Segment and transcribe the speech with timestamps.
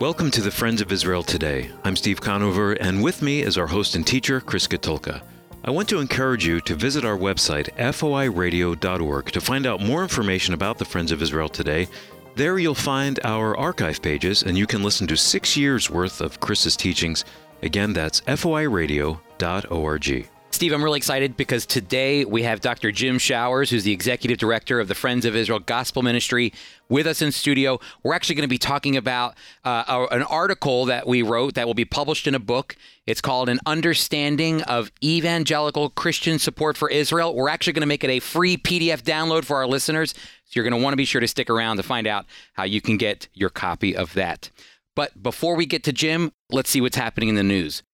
[0.00, 1.70] Welcome to the Friends of Israel Today.
[1.84, 5.20] I'm Steve Conover, and with me is our host and teacher, Chris Katulka.
[5.62, 10.54] I want to encourage you to visit our website, foiradio.org, to find out more information
[10.54, 11.86] about the Friends of Israel Today.
[12.34, 16.40] There you'll find our archive pages, and you can listen to six years worth of
[16.40, 17.26] Chris's teachings.
[17.60, 20.29] Again, that's foiradio.org.
[20.52, 22.90] Steve, I'm really excited because today we have Dr.
[22.90, 26.52] Jim Showers, who's the executive director of the Friends of Israel Gospel Ministry,
[26.88, 27.78] with us in studio.
[28.02, 31.74] We're actually going to be talking about uh, an article that we wrote that will
[31.74, 32.76] be published in a book.
[33.06, 37.34] It's called An Understanding of Evangelical Christian Support for Israel.
[37.34, 40.14] We're actually going to make it a free PDF download for our listeners.
[40.44, 42.64] So you're going to want to be sure to stick around to find out how
[42.64, 44.50] you can get your copy of that.
[44.96, 47.84] But before we get to Jim, let's see what's happening in the news.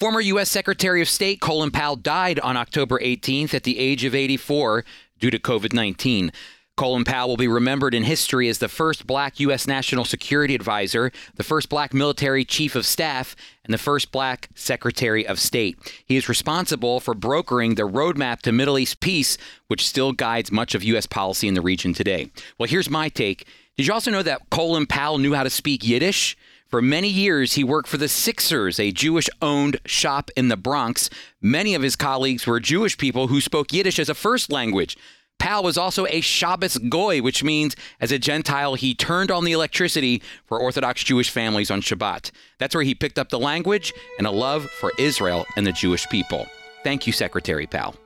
[0.00, 0.48] Former U.S.
[0.48, 4.82] Secretary of State Colin Powell died on October 18th at the age of 84
[5.18, 6.32] due to COVID 19.
[6.74, 9.66] Colin Powell will be remembered in history as the first black U.S.
[9.66, 15.26] National Security Advisor, the first black military chief of staff, and the first black Secretary
[15.26, 15.76] of State.
[16.06, 20.74] He is responsible for brokering the roadmap to Middle East peace, which still guides much
[20.74, 21.04] of U.S.
[21.04, 22.30] policy in the region today.
[22.56, 23.46] Well, here's my take.
[23.76, 26.38] Did you also know that Colin Powell knew how to speak Yiddish?
[26.70, 31.10] For many years, he worked for the Sickser's, a Jewish owned shop in the Bronx.
[31.42, 34.96] Many of his colleagues were Jewish people who spoke Yiddish as a first language.
[35.40, 39.50] Powell was also a Shabbos Goy, which means as a Gentile, he turned on the
[39.50, 42.30] electricity for Orthodox Jewish families on Shabbat.
[42.58, 46.08] That's where he picked up the language and a love for Israel and the Jewish
[46.08, 46.46] people.
[46.84, 47.96] Thank you, Secretary Powell.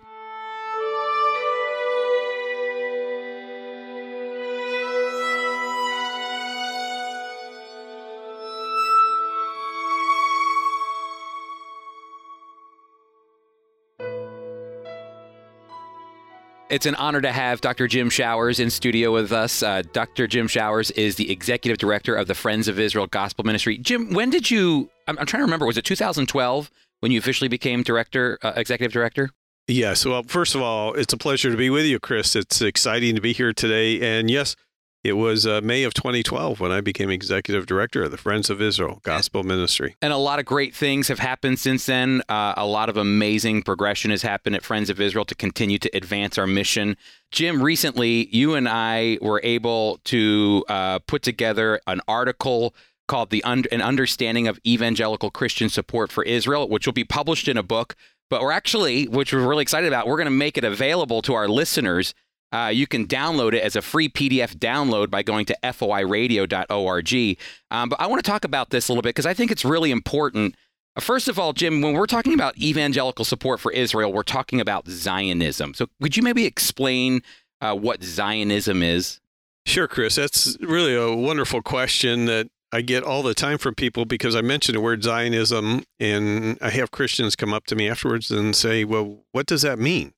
[16.75, 17.87] It's an honor to have Dr.
[17.87, 19.63] Jim Showers in studio with us.
[19.63, 20.27] Uh, Dr.
[20.27, 23.79] Jim Showers is the executive director of the Friends of Israel Gospel Ministry.
[23.79, 24.91] Jim, when did you?
[25.07, 25.67] I'm, I'm trying to remember.
[25.67, 29.31] Was it 2012 when you officially became director, uh, executive director?
[29.69, 30.05] Yes.
[30.05, 32.35] Well, first of all, it's a pleasure to be with you, Chris.
[32.35, 34.01] It's exciting to be here today.
[34.01, 34.57] And yes,
[35.05, 38.63] it was uh, May of 2012 when I became executive director of the Friends of
[38.63, 39.97] Israel Gospel Ministry.
[40.01, 42.23] And a lot of great things have happened since then.
[42.27, 45.95] Uh, a lot of amazing progression has happened at Friends of Israel to continue to
[45.95, 46.97] advance our mission.
[47.31, 52.75] Jim, recently you and I were able to uh, put together an article
[53.07, 57.47] called the Un- an understanding of evangelical Christian support for Israel, which will be published
[57.47, 57.95] in a book.
[58.31, 61.35] But we're actually, which we're really excited about, we're going to make it available to
[61.35, 62.15] our listeners
[62.55, 67.39] uh, you can download it as a free PDF download by going to foiradio.org.
[67.73, 69.65] Um, but I want to talk about this a little bit because I think it's
[69.65, 70.55] really important.
[71.01, 74.87] First of all, Jim, when we're talking about evangelical support for Israel, we're talking about
[74.87, 75.75] Zionism.
[75.75, 77.23] So could you maybe explain
[77.61, 79.21] uh, what Zionism is?
[79.67, 80.15] Sure, Chris.
[80.15, 84.43] That's really a wonderful question that I get all the time from people because I
[84.43, 88.85] mention the word Zionism and I have Christians come up to me afterwards and say,
[88.85, 90.13] well, what does that mean?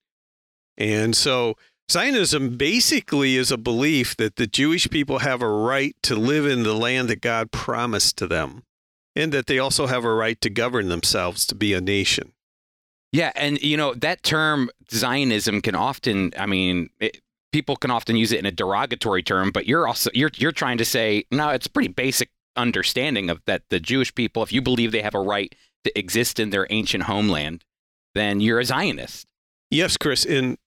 [0.77, 1.57] And so
[1.91, 6.65] Zionism basically is a belief that the Jewish people have a right to live in
[6.65, 8.65] the land that God promised to them,
[9.15, 12.33] and that they also have a right to govern themselves to be a nation.
[13.13, 17.21] Yeah, and you know that term Zionism can often, I mean, it,
[17.53, 20.79] people can often use it in a derogatory term, but you're also you're you're trying
[20.79, 24.61] to say no, it's a pretty basic understanding of that the Jewish people, if you
[24.61, 25.55] believe they have a right
[25.85, 27.65] to exist in their ancient homeland,
[28.15, 29.27] then you're a Zionist.
[29.71, 30.59] Yes, Chris, and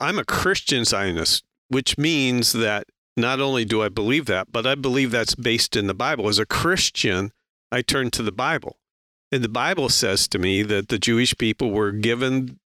[0.00, 2.86] I'm a Christian Zionist, which means that
[3.16, 6.28] not only do I believe that, but I believe that's based in the Bible.
[6.28, 7.32] As a Christian,
[7.72, 8.76] I turn to the Bible.
[9.32, 12.58] And the Bible says to me that the Jewish people were given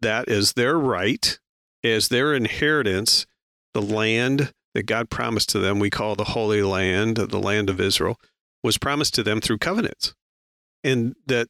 [0.00, 1.38] that as their right,
[1.82, 3.26] as their inheritance,
[3.74, 7.80] the land that God promised to them, we call the Holy Land, the land of
[7.80, 8.18] Israel,
[8.62, 10.14] was promised to them through covenants.
[10.84, 11.48] And that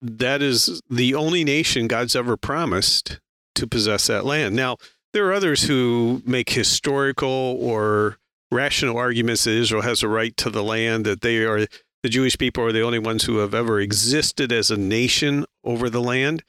[0.00, 3.18] that is the only nation God's ever promised
[3.56, 4.54] to possess that land.
[4.54, 4.76] Now,
[5.12, 7.28] there are others who make historical
[7.60, 8.18] or
[8.50, 11.66] rational arguments that Israel has a right to the land, that they are
[12.02, 15.90] the Jewish people are the only ones who have ever existed as a nation over
[15.90, 16.44] the land,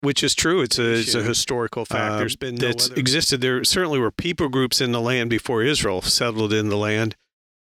[0.00, 0.62] which is true.
[0.62, 2.14] It's a, it's a historical fact.
[2.14, 2.98] Uh, There's been no that's other.
[2.98, 3.40] existed.
[3.40, 7.14] There certainly were people groups in the land before Israel settled in the land,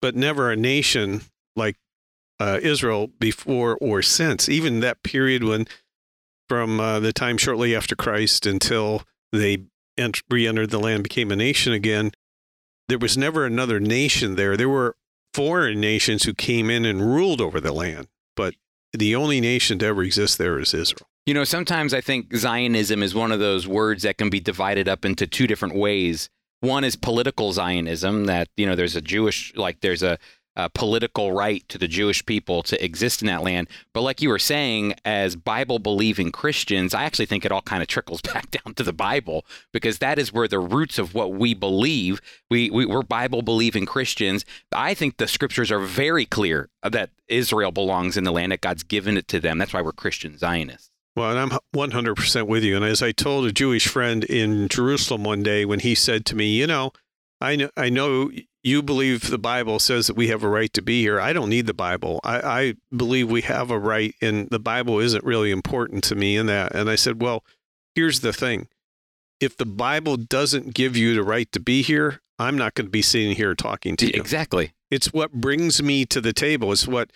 [0.01, 1.23] but never a nation
[1.57, 1.77] like
[2.39, 4.49] uh, Israel before or since.
[4.49, 5.67] Even that period when
[6.49, 9.03] from uh, the time shortly after Christ until
[9.33, 9.65] they
[9.97, 12.13] ent- re entered the land, became a nation again.
[12.89, 14.57] There was never another nation there.
[14.57, 14.97] There were
[15.33, 18.55] foreign nations who came in and ruled over the land, but
[18.93, 21.09] the only nation to ever exist there is Israel.
[21.27, 24.89] You know, sometimes I think Zionism is one of those words that can be divided
[24.89, 26.29] up into two different ways.
[26.61, 30.19] One is political Zionism, that, you know, there's a Jewish, like, there's a
[30.57, 33.69] uh, political right to the Jewish people to exist in that land.
[33.93, 37.83] But like you were saying, as Bible believing Christians, I actually think it all kind
[37.83, 41.33] of trickles back down to the Bible because that is where the roots of what
[41.33, 42.21] we believe.
[42.51, 44.45] We, we we're Bible believing Christians.
[44.73, 48.83] I think the scriptures are very clear that Israel belongs in the land that God's
[48.83, 49.59] given it to them.
[49.59, 50.91] That's why we're Christian Zionists.
[51.17, 52.75] Well, and I'm 100% with you.
[52.75, 56.37] And as I told a Jewish friend in Jerusalem one day when he said to
[56.37, 56.93] me, you know,
[57.41, 58.31] I know, I know
[58.65, 61.21] you believe the Bible says that we have a right to be here.
[61.21, 62.19] I don't need the Bible.
[62.25, 66.37] I, I believe we have a right, and the Bible isn't really important to me
[66.37, 66.75] in that.
[66.75, 67.45] And I said, well,
[67.95, 68.69] here's the thing.
[69.39, 72.91] If the Bible doesn't give you the right to be here, I'm not going to
[72.91, 74.13] be sitting here talking to you.
[74.15, 74.73] Exactly.
[74.91, 76.73] It's what brings me to the table.
[76.73, 77.11] It's what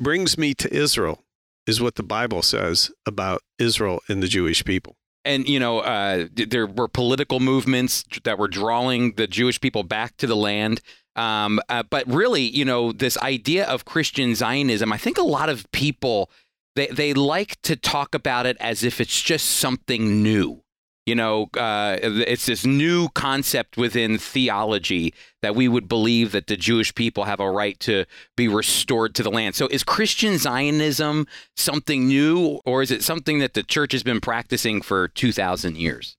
[0.00, 1.22] brings me to Israel,
[1.66, 6.26] is what the Bible says about Israel and the Jewish people and you know uh,
[6.32, 10.80] there were political movements that were drawing the Jewish people back to the land.
[11.16, 15.48] Um, uh, but really, you know, this idea of Christian Zionism, I think a lot
[15.48, 16.30] of people
[16.74, 20.63] they they like to talk about it as if it's just something new
[21.06, 25.12] you know, uh, it's this new concept within theology
[25.42, 28.06] that we would believe that the Jewish people have a right to
[28.36, 29.54] be restored to the land.
[29.54, 34.20] So, is Christian Zionism something new, or is it something that the church has been
[34.20, 36.16] practicing for 2,000 years?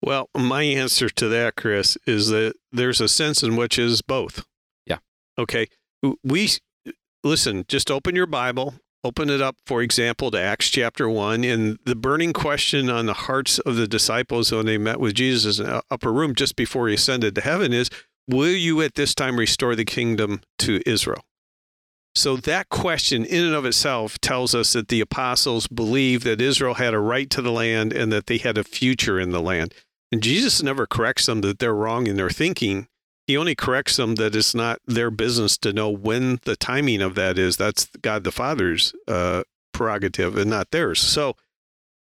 [0.00, 4.46] Well, my answer to that, Chris, is that there's a sense in which is both.
[4.86, 4.98] Yeah.
[5.36, 5.66] Okay.
[6.22, 6.50] We
[7.24, 8.74] listen, just open your Bible
[9.04, 11.44] Open it up, for example, to Acts chapter 1.
[11.44, 15.60] And the burning question on the hearts of the disciples when they met with Jesus
[15.60, 17.90] in the upper room just before he ascended to heaven is
[18.28, 21.24] Will you at this time restore the kingdom to Israel?
[22.14, 26.74] So that question, in and of itself, tells us that the apostles believed that Israel
[26.74, 29.72] had a right to the land and that they had a future in the land.
[30.12, 32.88] And Jesus never corrects them that they're wrong in their thinking.
[33.28, 37.14] He only corrects them that it's not their business to know when the timing of
[37.16, 37.58] that is.
[37.58, 39.42] That's God the Father's uh,
[39.74, 40.98] prerogative and not theirs.
[40.98, 41.36] So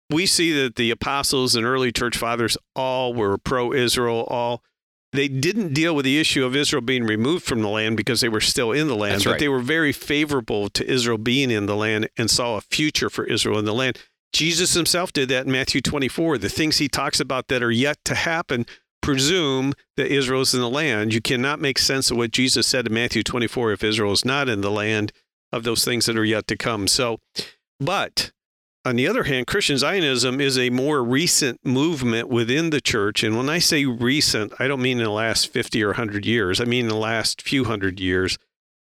[0.09, 4.63] we see that the apostles and early church fathers all were pro Israel, all
[5.13, 8.29] they didn't deal with the issue of Israel being removed from the land because they
[8.29, 9.39] were still in the land, That's but right.
[9.39, 13.25] they were very favorable to Israel being in the land and saw a future for
[13.25, 13.99] Israel in the land.
[14.33, 16.39] Jesus himself did that in Matthew 24.
[16.39, 18.65] The things he talks about that are yet to happen
[19.01, 21.13] presume that Israel is in the land.
[21.13, 24.47] You cannot make sense of what Jesus said in Matthew 24 if Israel is not
[24.47, 25.11] in the land
[25.51, 26.87] of those things that are yet to come.
[26.87, 27.19] So,
[27.79, 28.31] but
[28.85, 33.23] on the other hand, Christian Zionism is a more recent movement within the church.
[33.23, 36.59] And when I say recent, I don't mean in the last 50 or 100 years,
[36.59, 38.37] I mean in the last few hundred years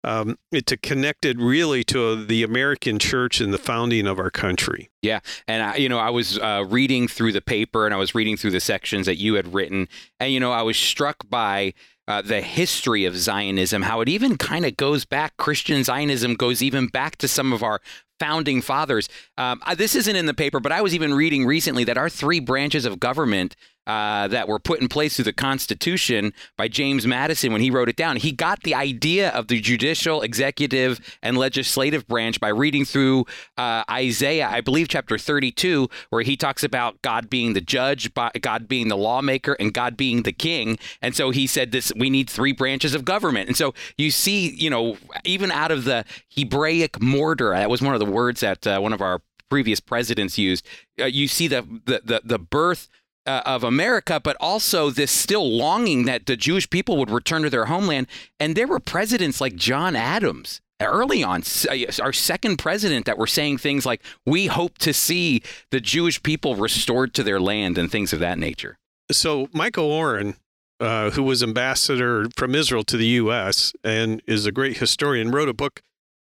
[0.06, 4.90] um, it's connected really to the American church and the founding of our country.
[5.02, 8.16] Yeah, and I, you know, I was uh, reading through the paper and I was
[8.16, 9.88] reading through the sections that you had written,
[10.20, 11.74] and you know, I was struck by
[12.08, 15.38] uh, the history of Zionism, how it even kind of goes back.
[15.38, 17.82] Christian Zionism goes even back to some of our
[18.20, 19.10] founding fathers.
[19.38, 22.40] Um, this isn't in the paper, but I was even reading recently that our three
[22.40, 23.56] branches of government
[23.88, 27.88] uh, that were put in place through the Constitution by James Madison when he wrote
[27.88, 28.18] it down.
[28.18, 33.26] He got the idea of the judicial, executive, and legislative branch by reading through
[33.58, 38.68] uh, Isaiah, I believe, chapter 32, where he talks about God being the judge, God
[38.68, 40.80] being the lawmaker, and God being the king.
[41.02, 43.48] And so he said this: we need three branches of government.
[43.48, 46.06] And so you see, you know, even out of the
[46.36, 50.38] Hebraic mortar, that was one of the words that uh, one of our previous presidents
[50.38, 50.66] used.
[51.00, 52.90] Uh, you see the the the, the birth
[53.26, 57.50] uh, of America, but also this still longing that the Jewish people would return to
[57.50, 58.08] their homeland.
[58.40, 63.28] And there were presidents like John Adams early on, uh, our second president, that were
[63.28, 67.90] saying things like, "We hope to see the Jewish people restored to their land" and
[67.90, 68.78] things of that nature.
[69.12, 70.36] So Michael Oren.
[70.78, 73.72] Uh, who was ambassador from Israel to the U.S.
[73.82, 75.82] and is a great historian, wrote a book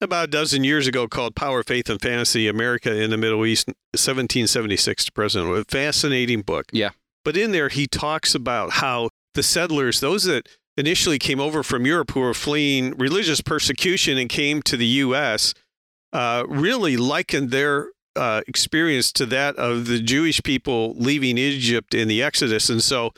[0.02, 3.68] about a dozen years ago called Power, Faith, and Fantasy America in the Middle East,
[3.92, 5.50] 1776 to present.
[5.50, 6.66] A fascinating book.
[6.72, 6.92] Yeah.
[7.26, 11.86] But in there, he talks about how the settlers, those that initially came over from
[11.86, 15.54] Europe who were fleeing religious persecution and came to the U.S.,
[16.14, 22.08] uh, really likened their uh, experience to that of the Jewish people leaving Egypt in
[22.08, 22.70] the Exodus.
[22.70, 23.12] And so,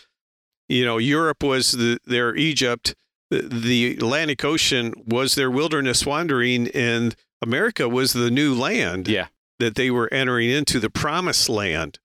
[0.67, 2.95] you know, Europe was the, their Egypt
[3.31, 9.27] the Atlantic Ocean was their wilderness wandering, and America was the new land yeah.
[9.59, 11.99] that they were entering into, the promised land.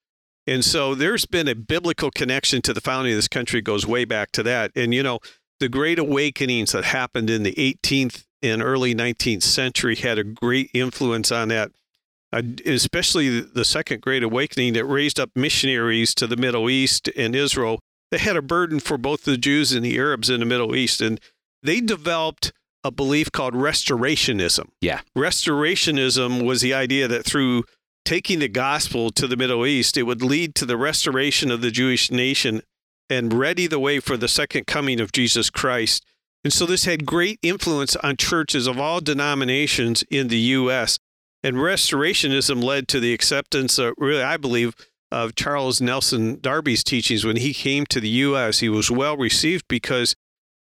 [0.46, 4.04] And so there's been a biblical connection to the founding of this country, goes way
[4.04, 4.70] back to that.
[4.76, 5.18] And, you know,
[5.58, 10.70] the great awakenings that happened in the 18th and early 19th century had a great
[10.72, 11.72] influence on that,
[12.32, 17.34] uh, especially the second great awakening that raised up missionaries to the Middle East and
[17.34, 20.76] Israel they had a burden for both the Jews and the Arabs in the Middle
[20.76, 21.20] East, and
[21.62, 22.52] they developed
[22.84, 24.68] a belief called restorationism.
[24.80, 25.00] Yeah.
[25.16, 27.64] Restorationism was the idea that through
[28.04, 31.72] taking the gospel to the Middle East, it would lead to the restoration of the
[31.72, 32.62] Jewish nation
[33.10, 36.04] and ready the way for the second coming of Jesus Christ.
[36.44, 41.00] And so this had great influence on churches of all denominations in the U.S.
[41.42, 44.74] And restorationism led to the acceptance, of, really, I believe,
[45.24, 47.24] of Charles Nelson Darby's teachings.
[47.24, 50.14] When he came to the U.S., he was well received because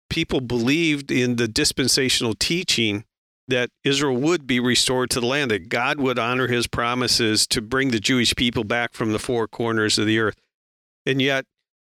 [0.09, 3.03] people believed in the dispensational teaching
[3.47, 7.61] that Israel would be restored to the land, that God would honor his promises to
[7.61, 10.35] bring the Jewish people back from the four corners of the earth.
[11.05, 11.45] And yet,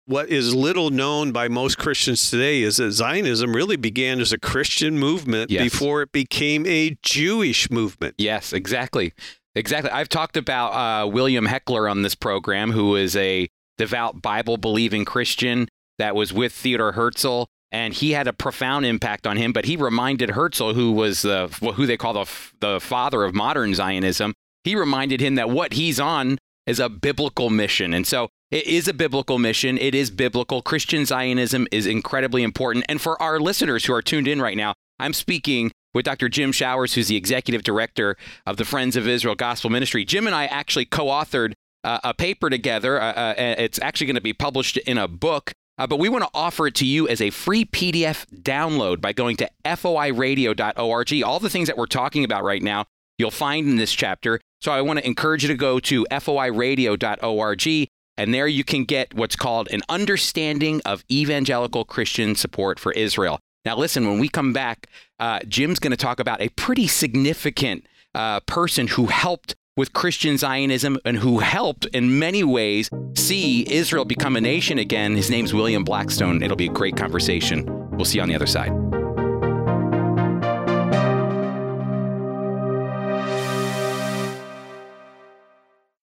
[0.05, 4.39] what is little known by most Christians today is that Zionism really began as a
[4.39, 5.63] Christian movement Yes.
[5.63, 8.15] before it became a Jewish movement.
[8.17, 9.13] Yes, exactly.
[9.55, 9.91] Exactly.
[9.91, 15.05] I've talked about uh, William Hechler on this program, who is a devout Bible believing
[15.05, 15.67] Christian
[15.97, 17.45] that was with Theodore Herzl.
[17.73, 21.47] And he had a profound impact on him, but he reminded Herzl, who was the
[21.75, 22.25] who they call the
[22.59, 24.33] the father of modern Zionism,
[24.65, 27.93] he reminded him that what he's on is a biblical mission.
[27.93, 29.77] And so it is a biblical mission.
[29.77, 30.61] It is biblical.
[30.61, 32.85] Christian Zionism is incredibly important.
[32.89, 36.29] And for our listeners who are tuned in right now, I'm speaking with Dr.
[36.29, 40.05] Jim Showers, who's the executive director of the Friends of Israel Gospel Ministry.
[40.05, 43.01] Jim and I actually co authored uh, a paper together.
[43.01, 45.53] Uh, uh, it's actually going to be published in a book.
[45.77, 49.13] Uh, but we want to offer it to you as a free PDF download by
[49.13, 51.23] going to foiradio.org.
[51.23, 52.85] All the things that we're talking about right now,
[53.17, 54.39] you'll find in this chapter.
[54.61, 59.15] So I want to encourage you to go to foiradio.org, and there you can get
[59.15, 63.39] what's called an understanding of evangelical Christian support for Israel.
[63.63, 64.87] Now, listen, when we come back,
[65.19, 70.37] uh, Jim's going to talk about a pretty significant uh, person who helped with Christian
[70.37, 75.15] Zionism and who helped in many ways see Israel become a nation again.
[75.15, 76.41] His name's William Blackstone.
[76.41, 77.65] It'll be a great conversation.
[77.91, 78.71] We'll see you on the other side.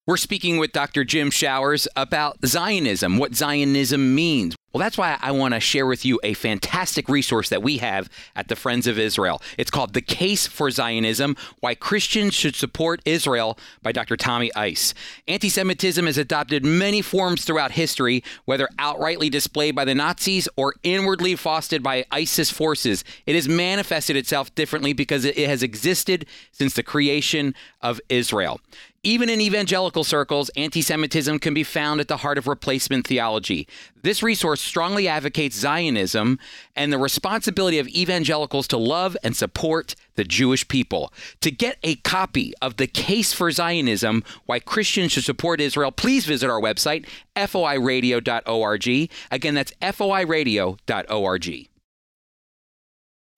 [0.07, 1.05] We're speaking with Dr.
[1.05, 4.58] Jim Showers about Zionism, what Zionism means.
[4.73, 8.11] Well, that's why I want to share with you a fantastic resource that we have
[8.37, 9.41] at the Friends of Israel.
[9.57, 14.19] It's called The Case for Zionism Why Christians Should Support Israel by Dr.
[14.19, 14.93] Tommy Ice.
[15.27, 20.75] Anti Semitism has adopted many forms throughout history, whether outrightly displayed by the Nazis or
[20.83, 23.05] inwardly fostered by ISIS forces.
[23.25, 28.61] It has manifested itself differently because it has existed since the creation of Israel.
[29.05, 33.69] Even in evangelical circles, anti Semitism can be found at the heart of replacement theology.
[34.03, 36.39] This resource strongly advocates Zionism
[36.75, 41.13] and the responsibility of evangelicals to love and support the Jewish people.
[41.43, 46.27] To get a copy of The Case for Zionism Why Christians Should Support Israel, please
[46.27, 49.11] visit our website, foiradio.org.
[49.31, 51.69] Again, that's foiradio.org.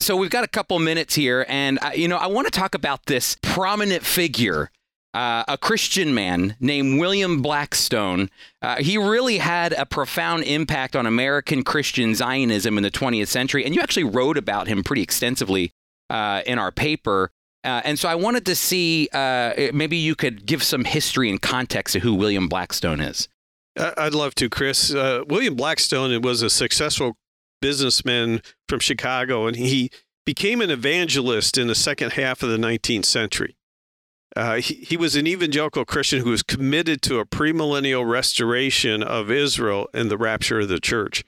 [0.00, 2.74] So we've got a couple minutes here, and uh, you know I want to talk
[2.74, 4.70] about this prominent figure
[5.12, 8.30] uh, a Christian man named William Blackstone.
[8.62, 13.64] Uh, he really had a profound impact on American Christian Zionism in the 20th century,
[13.64, 15.72] and you actually wrote about him pretty extensively
[16.08, 17.30] uh, in our paper.
[17.64, 21.40] Uh, and so I wanted to see uh, maybe you could give some history and
[21.42, 23.28] context to who William Blackstone is.
[23.76, 24.92] I'd love to, Chris.
[24.92, 27.16] Uh, William Blackstone was a successful
[27.60, 29.90] businessman from Chicago, and he
[30.24, 33.56] became an evangelist in the second half of the 19th century.
[34.36, 39.30] Uh, he, he was an evangelical Christian who was committed to a premillennial restoration of
[39.30, 41.24] Israel and the rapture of the church.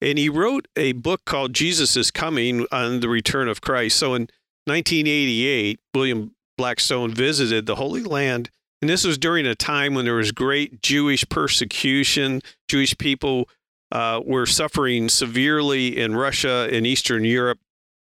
[0.00, 3.98] And he wrote a book called Jesus is Coming on the Return of Christ.
[3.98, 4.28] So in
[4.66, 8.50] 1988, William Blackstone visited the Holy Land.
[8.82, 12.42] And this was during a time when there was great Jewish persecution.
[12.68, 13.48] Jewish people
[13.90, 17.58] uh, were suffering severely in Russia and Eastern Europe.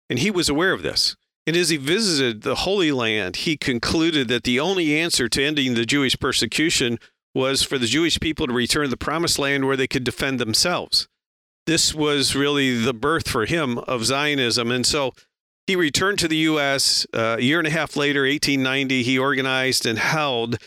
[0.09, 1.15] And he was aware of this.
[1.49, 5.73] And as he visited the Holy Land, he concluded that the only answer to ending
[5.73, 6.99] the Jewish persecution
[7.33, 10.37] was for the Jewish people to return to the promised land where they could defend
[10.37, 11.07] themselves.
[11.65, 14.69] This was really the birth for him of Zionism.
[14.69, 15.15] And so
[15.65, 17.07] he returned to the U.S.
[17.11, 20.59] Uh, a year and a half later, 1890, he organized and held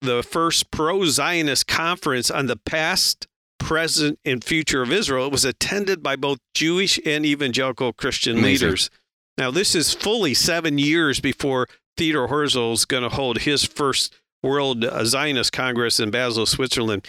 [0.00, 3.28] the first pro Zionist conference on the past,
[3.58, 5.26] present, and future of Israel.
[5.26, 8.68] It was attended by both Jewish and evangelical Christian Amazing.
[8.68, 8.90] leaders.
[9.38, 14.14] Now, this is fully seven years before Theodor Herzl is going to hold his first
[14.42, 17.06] World uh, Zionist Congress in Basel, Switzerland.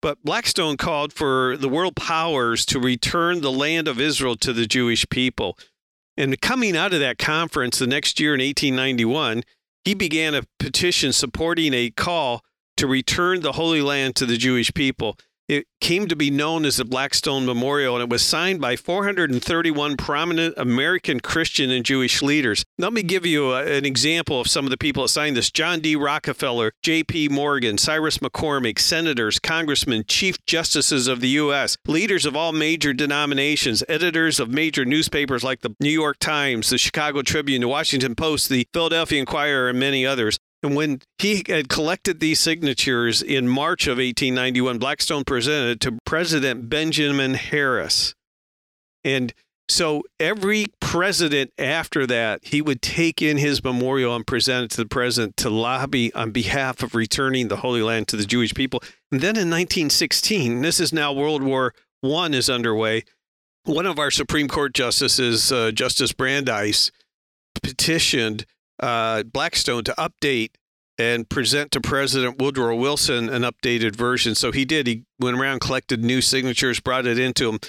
[0.00, 4.66] But Blackstone called for the world powers to return the land of Israel to the
[4.66, 5.58] Jewish people.
[6.16, 9.42] And coming out of that conference the next year in 1891,
[9.84, 12.44] he began a petition supporting a call
[12.76, 15.18] to return the Holy Land to the Jewish people.
[15.48, 19.96] It came to be known as the Blackstone Memorial, and it was signed by 431
[19.96, 22.64] prominent American Christian and Jewish leaders.
[22.76, 25.50] Let me give you a, an example of some of the people that signed this
[25.50, 25.96] John D.
[25.96, 27.30] Rockefeller, J.P.
[27.30, 33.82] Morgan, Cyrus McCormick, senators, congressmen, chief justices of the U.S., leaders of all major denominations,
[33.88, 38.50] editors of major newspapers like the New York Times, the Chicago Tribune, the Washington Post,
[38.50, 40.38] the Philadelphia Inquirer, and many others.
[40.62, 45.98] And when he had collected these signatures in March of 1891, Blackstone presented it to
[46.04, 48.14] President Benjamin Harris.
[49.04, 49.32] And
[49.68, 54.76] so every president after that, he would take in his memorial and present it to
[54.78, 58.80] the president to lobby on behalf of returning the Holy Land to the Jewish people.
[59.12, 63.04] And then in 1916, this is now World War One is underway.
[63.64, 66.90] One of our Supreme Court justices, uh, Justice Brandeis,
[67.62, 68.46] petitioned
[68.80, 70.50] uh, Blackstone to update
[70.98, 74.34] and present to President Woodrow Wilson an updated version.
[74.34, 74.86] So he did.
[74.86, 77.60] He went around, collected new signatures, brought it into him.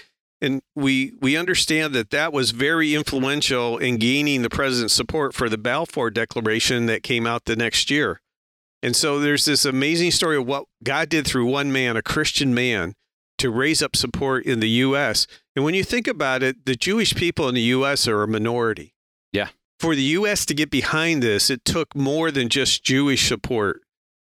[0.42, 5.50] And we we understand that that was very influential in gaining the president's support for
[5.50, 8.22] the Balfour Declaration that came out the next year.
[8.82, 12.54] And so there's this amazing story of what God did through one man, a Christian
[12.54, 12.96] man,
[13.38, 15.28] to raise up support in the U.S.
[15.56, 18.08] And when you think about it, the Jewish people in the U.S.
[18.08, 18.94] are a minority.
[19.80, 20.46] For the U.S.
[20.46, 23.82] to get behind this, it took more than just Jewish support.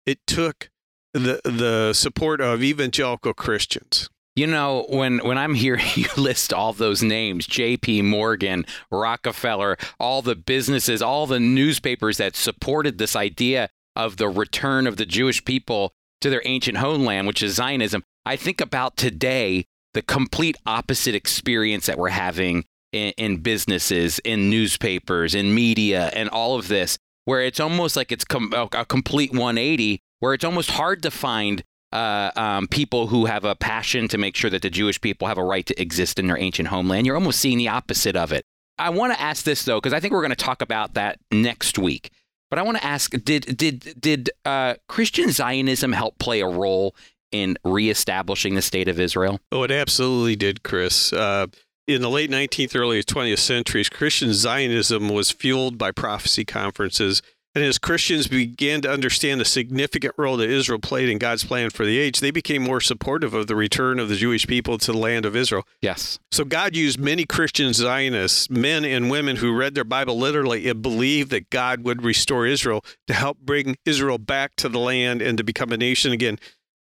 [0.06, 0.70] It took
[1.12, 4.08] the the support of evangelical Christians.
[4.36, 8.02] You know, when when I'm hearing you list all those names, J.P.
[8.02, 14.86] Morgan, Rockefeller, all the businesses, all the newspapers that supported this idea of the return
[14.86, 19.66] of the Jewish people to their ancient homeland, which is Zionism, I think about today
[19.92, 26.28] the complete opposite experience that we're having in, in businesses, in newspapers, in media, and
[26.28, 30.72] all of this, where it's almost like it's com- a complete 180, where it's almost
[30.72, 34.70] hard to find uh, um, people who have a passion to make sure that the
[34.70, 37.06] Jewish people have a right to exist in their ancient homeland.
[37.06, 38.44] You're almost seeing the opposite of it.
[38.78, 41.18] I want to ask this though, because I think we're going to talk about that
[41.30, 42.10] next week.
[42.50, 46.94] But I want to ask: Did did did uh, Christian Zionism help play a role
[47.30, 49.40] in reestablishing the state of Israel?
[49.50, 51.12] Oh, it absolutely did, Chris.
[51.12, 51.46] Uh,
[51.86, 57.22] in the late 19th, early 20th centuries, Christian Zionism was fueled by prophecy conferences.
[57.54, 61.68] And as Christians began to understand the significant role that Israel played in God's plan
[61.68, 64.92] for the age, they became more supportive of the return of the Jewish people to
[64.92, 65.66] the land of Israel.
[65.82, 66.18] Yes.
[66.30, 70.80] So God used many Christian Zionists, men and women who read their Bible literally and
[70.80, 75.36] believed that God would restore Israel to help bring Israel back to the land and
[75.36, 76.38] to become a nation again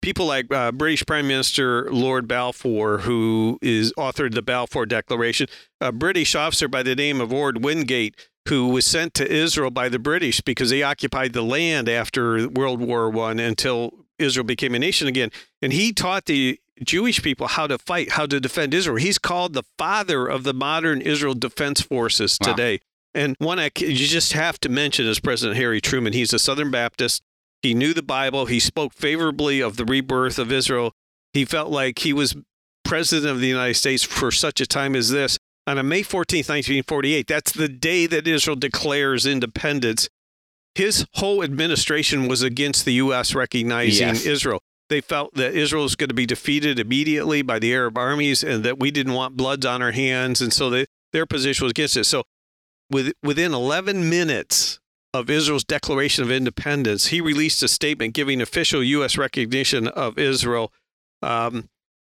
[0.03, 5.47] people like uh, British Prime Minister Lord Balfour, who is authored the Balfour Declaration,
[5.81, 8.17] a British officer by the name of Orde Wingate,
[8.49, 12.81] who was sent to Israel by the British because they occupied the land after World
[12.81, 15.31] War One until Israel became a nation again,
[15.63, 18.97] and he taught the Jewish people how to fight, how to defend Israel.
[18.97, 22.75] He's called the father of the modern Israel Defense Forces today.
[22.75, 22.89] Wow.
[23.15, 26.13] And one I, you just have to mention is President Harry Truman.
[26.13, 27.23] He's a Southern Baptist.
[27.63, 28.47] He knew the Bible.
[28.47, 30.93] He spoke favorably of the rebirth of Israel.
[31.33, 32.37] He felt like he was
[32.85, 35.39] president of the United States for such a time as this.
[35.67, 40.09] On May 14th, 1948, that's the day that Israel declares independence.
[40.75, 43.35] His whole administration was against the U.S.
[43.35, 44.27] recognizing yes.
[44.27, 44.61] Israel.
[44.89, 48.65] They felt that Israel was going to be defeated immediately by the Arab armies and
[48.65, 50.43] that we didn't want bloods on our hands.
[50.43, 52.05] And so they, their position was against it.
[52.05, 52.25] So
[52.91, 54.81] with, within 11 minutes
[55.15, 59.19] of Israel's declaration of independence, he released a statement giving official U.S.
[59.19, 60.73] recognition of Israel.
[61.23, 61.69] Um,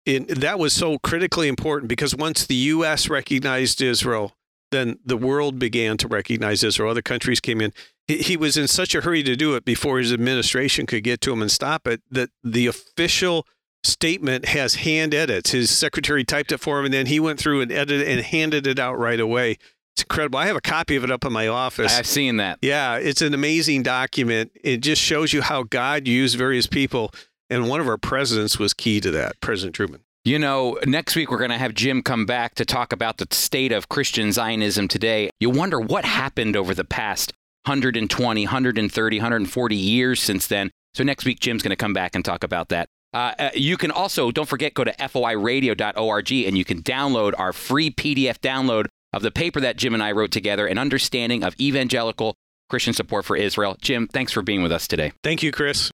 [0.05, 3.09] in, that was so critically important because once the U.S.
[3.09, 4.35] recognized Israel,
[4.71, 6.91] then the world began to recognize Israel.
[6.91, 7.73] Other countries came in.
[8.07, 11.21] He, he was in such a hurry to do it before his administration could get
[11.21, 13.47] to him and stop it that the official
[13.83, 15.51] statement has hand edits.
[15.51, 18.67] His secretary typed it for him, and then he went through and edited and handed
[18.67, 19.57] it out right away.
[19.95, 20.39] It's incredible.
[20.39, 21.95] I have a copy of it up in my office.
[21.95, 22.59] I've seen that.
[22.61, 24.51] Yeah, it's an amazing document.
[24.63, 27.11] It just shows you how God used various people.
[27.49, 30.01] And one of our presidents was key to that, President Truman.
[30.25, 33.27] You know, next week we're going to have Jim come back to talk about the
[33.31, 35.29] state of Christian Zionism today.
[35.39, 37.33] You wonder what happened over the past
[37.65, 40.71] 120, 130, 140 years since then.
[40.95, 42.87] So next week, Jim's going to come back and talk about that.
[43.13, 47.53] Uh, uh, you can also, don't forget, go to foiradio.org and you can download our
[47.53, 51.55] free PDF download of the paper that Jim and I wrote together, An Understanding of
[51.59, 52.35] Evangelical
[52.69, 53.77] Christian Support for Israel.
[53.81, 55.13] Jim, thanks for being with us today.
[55.23, 55.91] Thank you, Chris.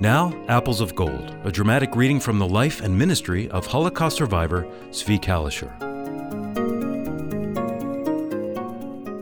[0.00, 4.64] Now, Apples of Gold, a dramatic reading from the life and ministry of Holocaust survivor
[4.90, 5.70] Zvi Kalisher.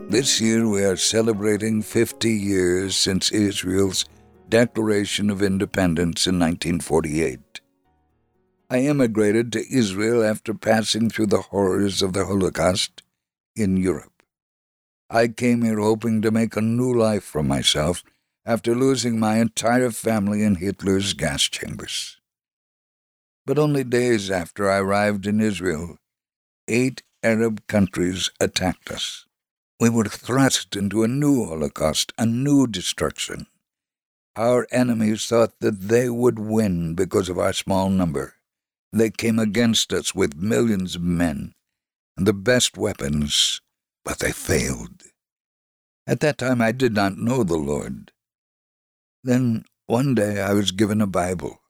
[0.09, 4.05] This year we are celebrating 50 years since Israel's
[4.49, 7.50] Declaration of Independence in 1948.
[8.71, 13.03] I immigrated to Israel after passing through the horrors of the Holocaust
[13.53, 14.23] in Europe.
[15.09, 18.01] I came here hoping to make a new life for myself
[18.45, 22.21] after losing my entire family in Hitler's gas chambers.
[23.45, 25.97] But only days after I arrived in Israel,
[26.69, 29.25] eight Arab countries attacked us.
[29.81, 33.47] We were thrust into a new Holocaust, a new destruction.
[34.37, 38.35] Our enemies thought that they would win because of our small number.
[38.93, 41.53] They came against us with millions of men
[42.17, 43.61] and the best weapons,
[44.03, 45.03] but they failed.
[46.05, 48.11] At that time I did not know the Lord.
[49.23, 51.61] Then one day I was given a Bible.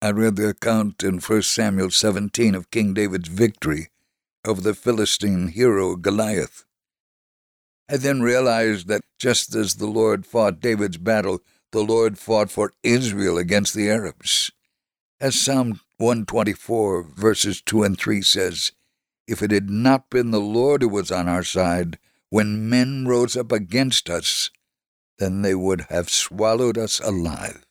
[0.00, 3.88] I read the account in 1 Samuel 17 of King David's victory
[4.44, 6.64] over the Philistine hero Goliath.
[7.88, 11.40] I then realized that just as the Lord fought David's battle,
[11.72, 14.50] the Lord fought for Israel against the Arabs.
[15.20, 18.72] As Psalm 124, verses 2 and 3 says,
[19.26, 23.36] If it had not been the Lord who was on our side, when men rose
[23.38, 24.50] up against us,
[25.18, 27.64] then they would have swallowed us alive.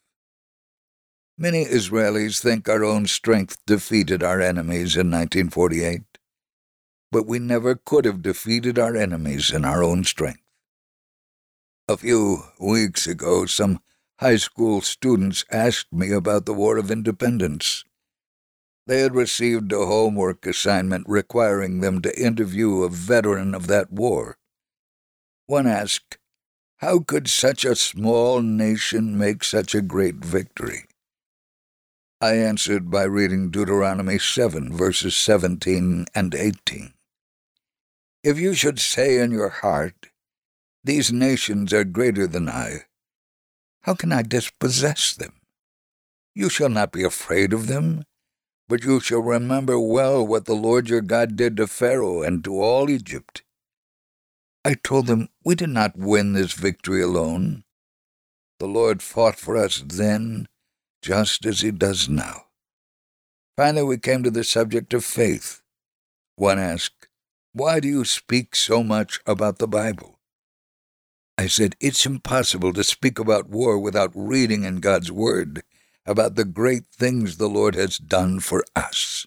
[1.37, 6.01] Many Israelis think our own strength defeated our enemies in 1948,
[7.11, 10.41] but we never could have defeated our enemies in our own strength.
[11.87, 13.79] A few weeks ago, some
[14.19, 17.83] high school students asked me about the War of Independence.
[18.85, 24.37] They had received a homework assignment requiring them to interview a veteran of that war.
[25.45, 26.17] One asked,
[26.77, 30.85] how could such a small nation make such a great victory?
[32.19, 36.93] I answered by reading Deuteronomy 7, verses 17 and 18.
[38.21, 40.09] If you should say in your heart,
[40.83, 42.85] These nations are greater than I,
[43.83, 45.39] how can I dispossess them?
[46.35, 48.03] You shall not be afraid of them,
[48.67, 52.61] but you shall remember well what the Lord your God did to Pharaoh and to
[52.61, 53.43] all Egypt
[54.65, 57.65] I told them we did not win this victory alone.
[58.59, 60.47] The Lord fought for us then,
[61.01, 62.45] just as He does now.
[63.57, 65.61] Finally, we came to the subject of faith.
[66.37, 67.09] One asked,
[67.51, 70.19] Why do you speak so much about the Bible?
[71.37, 75.61] I said, It's impossible to speak about war without reading in God's Word
[76.05, 79.25] about the great things the Lord has done for us.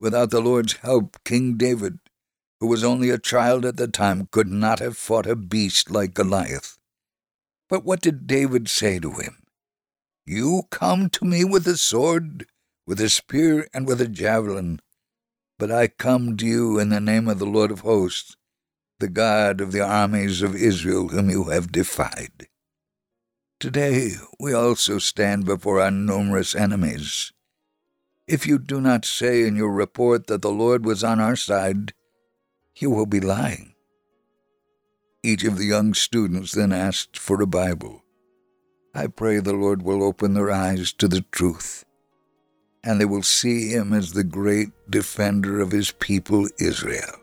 [0.00, 1.98] Without the Lord's help, King David
[2.62, 6.14] who was only a child at the time, could not have fought a beast like
[6.14, 6.78] Goliath.
[7.68, 9.38] But what did David say to him?
[10.24, 12.46] You come to me with a sword,
[12.86, 14.78] with a spear, and with a javelin,
[15.58, 18.36] but I come to you in the name of the Lord of hosts,
[19.00, 22.46] the God of the armies of Israel, whom you have defied.
[23.62, 27.32] Today we also stand before our numerous enemies.
[28.26, 31.92] If you do not say in your report that the Lord was on our side,
[32.74, 33.76] you will be lying.
[35.22, 38.02] Each of the young students then asked for a Bible.
[38.96, 41.84] I pray the Lord will open their eyes to the truth,
[42.82, 47.14] and they will see him as the great defender of his people Israel.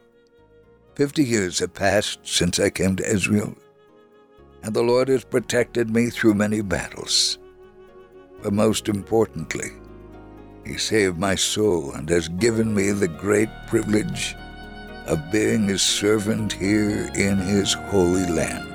[0.96, 3.58] Fifty years have passed since I came to Israel,
[4.64, 7.40] and the Lord has protected me through many battles.
[8.42, 9.72] But most importantly,
[10.66, 14.36] he saved my soul and has given me the great privilege
[15.08, 18.69] of being his servant here in his holy land.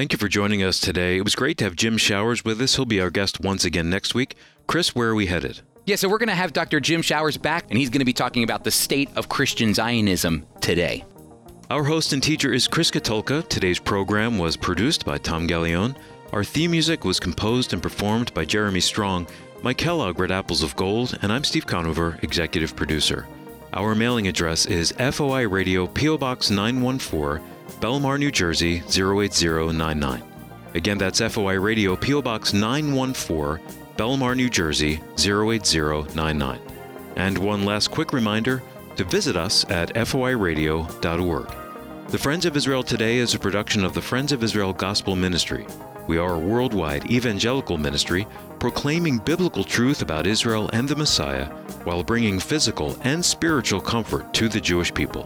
[0.00, 1.18] Thank you for joining us today.
[1.18, 2.76] It was great to have Jim Showers with us.
[2.76, 4.34] He'll be our guest once again next week.
[4.66, 5.60] Chris, where are we headed?
[5.84, 6.80] Yeah, so we're going to have Dr.
[6.80, 10.46] Jim Showers back, and he's going to be talking about the state of Christian Zionism
[10.62, 11.04] today.
[11.68, 13.46] Our host and teacher is Chris Katulka.
[13.50, 15.94] Today's program was produced by Tom Gallione.
[16.32, 19.26] Our theme music was composed and performed by Jeremy Strong.
[19.60, 23.28] Mike Kellogg read Apples of Gold, and I'm Steve Conover, executive producer.
[23.74, 26.16] Our mailing address is FOI Radio, P.O.
[26.16, 27.46] Box 914,
[27.80, 30.22] Bellmawr, New Jersey 08099.
[30.74, 32.22] Again, that's FOI Radio, P.O.
[32.22, 33.64] Box 914,
[33.96, 36.60] Bellmawr, New Jersey 08099.
[37.16, 38.62] And one last quick reminder
[38.96, 41.54] to visit us at foiradio.org.
[42.08, 45.66] The Friends of Israel Today is a production of the Friends of Israel Gospel Ministry.
[46.06, 48.26] We are a worldwide evangelical ministry
[48.58, 51.46] proclaiming biblical truth about Israel and the Messiah
[51.84, 55.24] while bringing physical and spiritual comfort to the Jewish people.